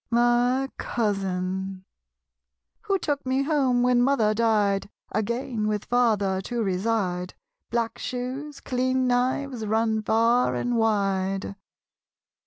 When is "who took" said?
2.85-3.23